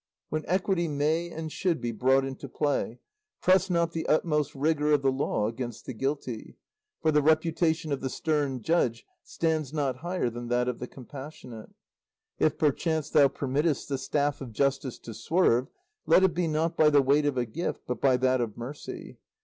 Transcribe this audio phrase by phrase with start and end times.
[0.29, 2.97] "When equity may and should be brought into play,
[3.39, 6.57] press not the utmost rigour of the law against the guilty;
[7.03, 11.69] for the reputation of the stern judge stands not higher than that of the compassionate.
[12.39, 15.67] "If perchance thou permittest the staff of justice to swerve,
[16.07, 19.19] let it be not by the weight of a gift, but by that of mercy.